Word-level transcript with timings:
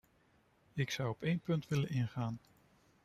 Ik 0.73 0.89
zou 0.91 1.09
op 1.09 1.23
één 1.23 1.39
punt 1.39 1.67
willen 1.67 1.89
ingaan. 1.89 2.39